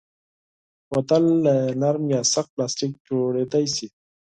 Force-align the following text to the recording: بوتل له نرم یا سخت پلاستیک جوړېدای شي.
بوتل 0.89 1.23
له 1.45 1.55
نرم 1.81 2.05
یا 2.15 2.21
سخت 2.33 2.49
پلاستیک 2.53 2.91
جوړېدای 3.07 3.65
شي. 3.75 3.87